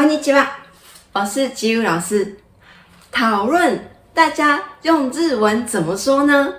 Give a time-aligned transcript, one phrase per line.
[0.00, 0.56] 欢迎你，吉巴，
[1.12, 2.38] 我是吉语老师。
[3.10, 6.54] 讨论，大家用日文怎么说呢？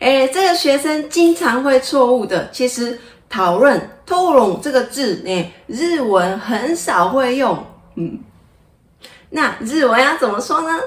[0.00, 2.50] 诶，这个学生经常会错误的。
[2.50, 2.98] 其实，
[3.30, 7.64] 讨论、讨论这个字，诶，日文很少会用。
[7.94, 8.18] 嗯，
[9.30, 10.80] 那日文要怎么说呢？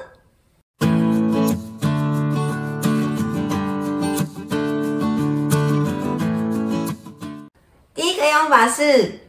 [7.96, 9.22] 第一个用法是，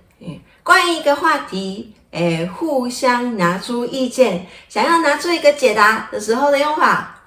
[0.65, 1.95] 关于一个话题。
[2.11, 7.21] 诶，互相拿出意见，想要拿出一个解答的时候的用法，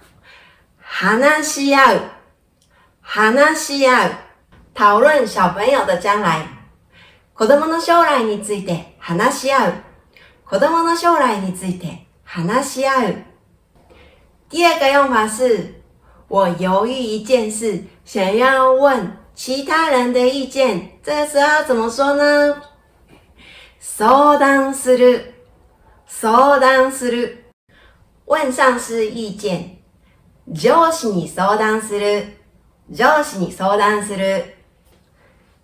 [0.81, 2.01] 話し合う、
[3.01, 4.11] 話し合う。
[4.75, 6.45] 讨论小朋友的将来、
[7.35, 9.73] 子どもの将来について話し合う、
[10.43, 13.15] 子どもの将来について話し合う。
[14.49, 15.81] 第二个用法是，
[16.27, 22.57] 我犹豫一件事，想要问其他人的意见，这个时候怎么说呢？
[23.85, 25.33] 相談する、
[26.07, 27.43] 相談する，
[28.25, 29.77] 问上司意见，
[30.53, 32.25] 上司に相談する、
[32.89, 34.53] 上司に相談する。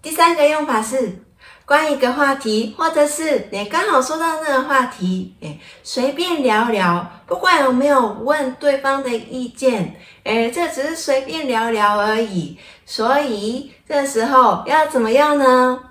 [0.04, 1.24] 第三个用法是，
[1.66, 12.60] 关于一个话题，或者是你刚好说到那个话题，哎，随便聊聊，不管有没有问对方的意见，哎，这只是随便聊聊而已。
[12.86, 15.82] 所以这时候要怎么样呢？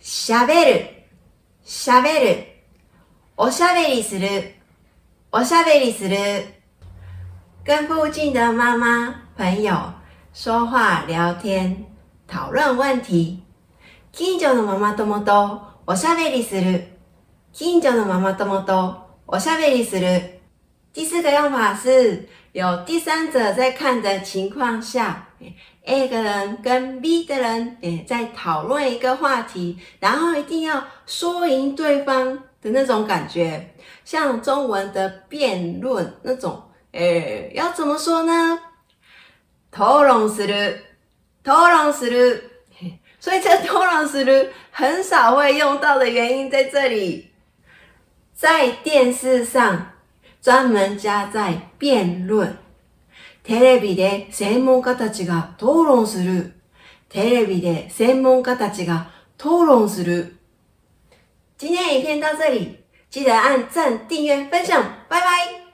[0.00, 0.95] しゃべる。
[1.68, 2.44] しゃべる、
[3.36, 4.28] おしゃべりする、
[5.32, 6.16] おしゃべりする。
[7.64, 9.74] 跟附近的妈妈、朋友
[10.32, 11.84] 说话、聊天、
[12.28, 13.42] 讨論問題。
[14.12, 16.86] 近所のママ友とおしゃべりする。
[17.52, 20.38] 近所のママ友とおしゃべりする。
[20.94, 25.28] 第四个用法是有第三者在看的情况下
[25.84, 33.74] ，A 个人跟 B 的人诶在讨论一个话题，然后一定要说赢对方的那种感觉，
[34.06, 36.62] 像中文的辩论那种。
[36.92, 38.58] 诶，要怎么说呢？
[39.70, 40.78] 討論する、
[41.44, 42.40] 討論する。
[43.20, 47.32] 所以这討論する很少会用到的原因在这里，
[48.34, 49.88] 在电视上。
[50.40, 52.50] 专门家在辩論。
[53.44, 56.52] テレビで専門家たちが討論する。
[57.08, 60.36] テレビで専門家たちが討論する。
[61.58, 62.78] 今天影片到这里，
[63.10, 65.65] 记得按赞、订阅、分享，拜拜。